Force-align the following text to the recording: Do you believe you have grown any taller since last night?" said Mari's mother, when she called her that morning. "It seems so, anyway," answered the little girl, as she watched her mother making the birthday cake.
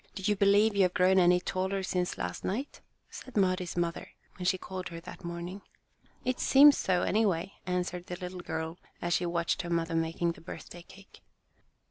Do 0.15 0.23
you 0.23 0.35
believe 0.35 0.75
you 0.75 0.81
have 0.81 0.95
grown 0.95 1.19
any 1.19 1.39
taller 1.39 1.83
since 1.83 2.17
last 2.17 2.43
night?" 2.43 2.81
said 3.11 3.37
Mari's 3.37 3.77
mother, 3.77 4.07
when 4.35 4.45
she 4.45 4.57
called 4.57 4.87
her 4.89 4.99
that 4.99 5.23
morning. 5.23 5.61
"It 6.25 6.39
seems 6.39 6.75
so, 6.75 7.03
anyway," 7.03 7.53
answered 7.67 8.07
the 8.07 8.15
little 8.15 8.39
girl, 8.41 8.79
as 8.99 9.13
she 9.13 9.27
watched 9.27 9.61
her 9.61 9.69
mother 9.69 9.93
making 9.93 10.31
the 10.31 10.41
birthday 10.41 10.81
cake. 10.81 11.21